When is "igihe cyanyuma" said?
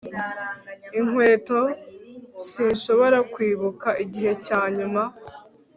4.03-5.03